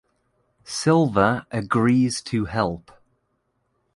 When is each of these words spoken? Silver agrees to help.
Silver 0.63 1.45
agrees 1.51 2.21
to 2.23 2.45
help. 2.45 2.91